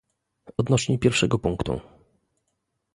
[0.57, 1.79] Odnośnie pierwszego punktu